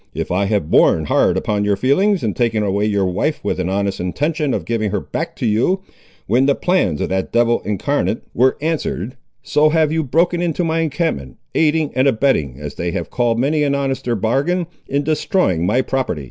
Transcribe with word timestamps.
If 0.15 0.31
I 0.31 0.45
have 0.45 0.71
borne 0.71 1.05
hard 1.05 1.37
upon 1.37 1.63
your 1.63 1.75
feelings, 1.75 2.23
in 2.23 2.33
taking 2.33 2.63
away 2.63 2.87
your 2.87 3.05
wife 3.05 3.39
with 3.43 3.59
an 3.59 3.69
honest 3.69 3.99
intention 3.99 4.51
of 4.51 4.65
giving 4.65 4.89
her 4.89 4.99
back 4.99 5.35
to 5.35 5.45
you, 5.45 5.81
when 6.25 6.47
the 6.47 6.55
plans 6.55 7.01
of 7.01 7.09
that 7.09 7.31
devil 7.31 7.59
incarnate 7.61 8.23
were 8.33 8.57
answered, 8.61 9.15
so 9.43 9.69
have 9.69 9.91
you 9.91 10.03
broken 10.03 10.41
into 10.41 10.63
my 10.63 10.79
encampment, 10.79 11.37
aiding 11.53 11.91
and 11.95 12.07
abetting, 12.07 12.59
as 12.59 12.73
they 12.73 12.89
have 12.89 13.11
called 13.11 13.37
many 13.37 13.61
an 13.61 13.75
honester 13.75 14.15
bargain, 14.15 14.65
in 14.87 15.03
destroying 15.03 15.67
my 15.67 15.83
property." 15.83 16.19